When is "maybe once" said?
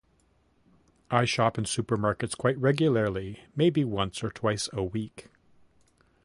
3.55-4.23